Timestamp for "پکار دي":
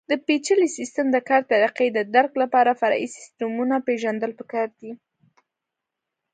4.39-4.91